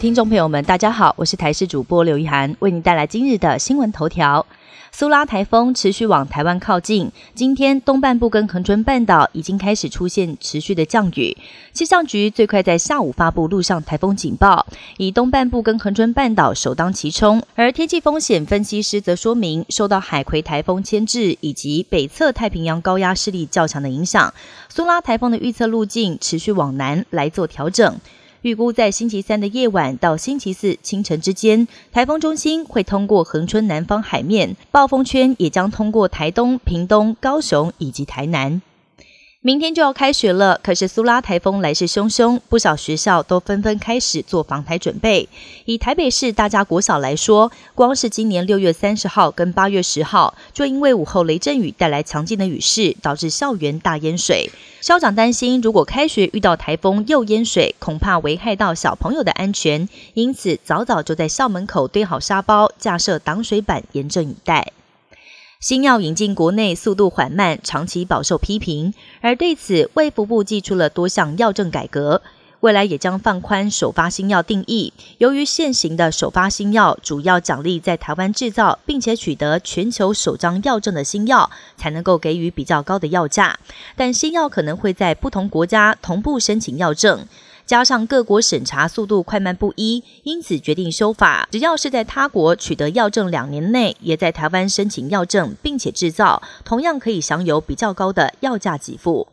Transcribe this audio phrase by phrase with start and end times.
[0.00, 4.46] 听众朋友们，大家好，我是台视主播刘一涵，为您带来今日的新闻头条。
[4.92, 11.36] 苏拉台风持续往台湾靠近，今天东半部跟恒春半岛已经开始出现持续的降雨。
[11.74, 14.66] 气象局最快在下午发布陆上台风警报，
[14.96, 17.42] 以东半部跟恒春半岛首当其冲。
[17.54, 24.32] 而天气风险分析师则说明，受到海葵台风牵制以及北侧太平洋高压势力较强的影响，
[24.70, 27.98] 苏拉台风的预测路径持续往南来做调整。
[28.42, 38.62] 预估在星期三的夜晚到星期四清晨之间，台风中心会通过恒春南方海面，暴风圈也将通过台东、屏东、高雄以及台南。
[39.42, 45.26] 明天就要开学了，可是苏拉台风来势汹汹，不少学校都纷纷开始做防台准备。
[45.64, 54.50] 以台北市大家国小来说，光是今年六月三十号跟八月十号，就因为午后雷阵雨带来强劲的雨势，导致校园大淹水。
[54.82, 64.74] 校长担心，如果开学遇到台风又淹水，恐怕危害到小朋友的安全，因此早早就在校门口堆好沙包，架设挡水板，严阵以待。
[65.60, 68.94] 新药引进国内速度缓慢，长期饱受批评。
[69.20, 72.22] 而对此，卫福部寄出了多项药证改革，
[72.60, 74.94] 未来也将放宽首发新药定义。
[75.18, 83.58] 由于现行的首发新药主要奖励在台湾制造，并且取得全球首张药证的新药，才能够给予比较高的药价。
[83.94, 87.26] 但新药可能会在不同国家同步申请药证。
[87.70, 99.28] 加上各国审查速度快慢不一，因此决定修法，只要是在他国取得药证两年内，也在台湾申请药证并且制造，同样可以享有比较高的药价给付。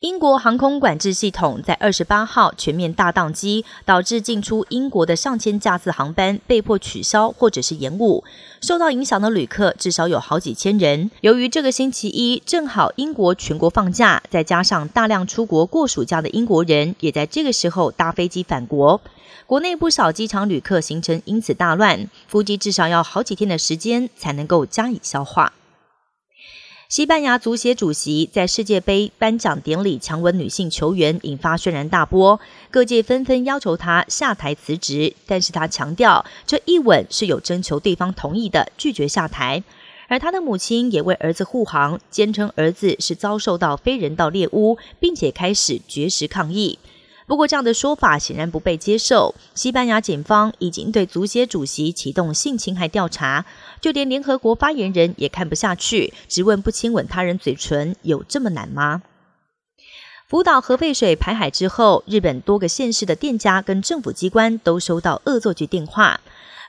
[0.00, 8.22] 英国航空管制系统在二十八号全面大宕机，导致进出英国的上千架次航班被迫取消或者是延误。
[8.60, 11.10] 受到影响的旅客至少有好几千人。
[11.22, 19.00] 由于这个星期一正好英国全国放假，再加上大量出国过暑假的英国人也在这个时候搭飞机返国，
[19.46, 25.54] 国内不少机场旅客行程因此大乱，飞机至少要好几天的时间才能够加以消化。
[26.88, 32.40] 西班牙足协主席在世界杯颁奖典礼强吻女性球员，引发轩然大波，
[32.70, 35.12] 各界纷纷要求他下台辞职。
[35.26, 39.62] 但是他强调，这一吻是有征求对方同意的，拒绝下台。
[40.08, 46.78] 而他的母亲也为儿子护航，坚称儿子是遭受到非人道猎巫，并且开始绝食抗议。
[47.28, 49.34] 不过，这样的说法显然不被接受。
[49.54, 53.44] 西班牙警方已经对足协主席启动性侵害调查，
[53.82, 59.02] 就连联合国发言人也看不下去，直问不亲吻他人嘴唇有这么难吗？
[60.26, 66.20] 福岛核废水排海之后，日本多个县市的店家跟政府机关都收到恶作剧电话。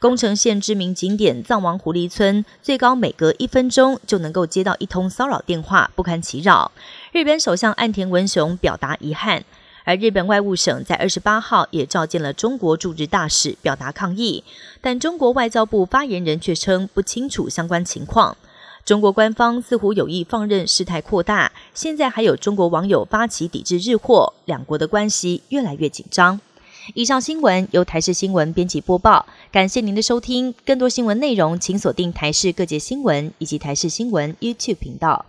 [0.00, 6.72] 宫城县知名景点藏王狐狸村，最高每隔一分钟就能够接到一通骚扰电话，不堪其扰。
[7.12, 9.44] 日本首相岸田文雄表达遗憾。
[9.86, 14.42] 而日本外务省在二十八号也召见了中国驻日大使，表达抗议。
[14.80, 18.36] 但中国外交部发言人却称不清楚相关情况。
[18.84, 26.40] 中国官方似乎有意放任事态扩大，现在还有中国网友发起抵制日货，两国的关系越来越紧张。
[26.94, 30.52] 以上新闻由台视新闻编辑播报，感谢您的收听。
[30.64, 35.26] 更多新闻内容，请锁定台视各界新闻以及台视新闻 YouTube 频道。